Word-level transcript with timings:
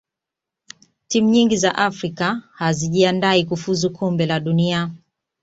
timu 1.07 1.29
nyingi 1.29 1.57
za 1.57 1.75
afrika 1.77 2.41
hazijiandai 2.53 3.45
kufuzu 3.45 3.89
kombe 3.89 4.25
la 4.25 4.39
dunia 4.39 4.91